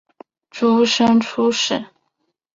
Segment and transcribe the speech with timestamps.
[0.49, 1.85] 诸生出身。